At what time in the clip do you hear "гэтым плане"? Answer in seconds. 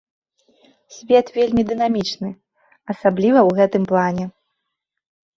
3.59-4.25